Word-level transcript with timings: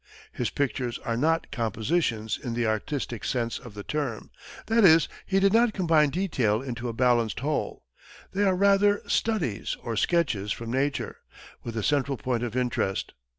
His 0.33 0.49
pictures 0.49 0.97
are 1.05 1.15
not 1.15 1.51
"compositions," 1.51 2.39
in 2.43 2.55
the 2.55 2.65
artistic 2.65 3.23
sense 3.23 3.59
of 3.59 3.75
the 3.75 3.83
term 3.83 4.31
that 4.65 4.83
is, 4.83 5.07
he 5.27 5.39
did 5.39 5.53
not 5.53 5.73
combine 5.75 6.09
detail 6.09 6.59
into 6.59 6.89
a 6.89 6.93
balanced 6.93 7.41
whole; 7.41 7.83
they 8.33 8.43
are 8.43 8.55
rather 8.55 9.03
studies 9.07 9.77
or 9.83 9.95
sketches 9.95 10.51
from 10.51 10.71
nature, 10.71 11.17
with 11.61 11.77
a 11.77 11.83
central 11.83 12.17
point 12.17 12.41
of 12.41 12.55
interest. 12.57 13.13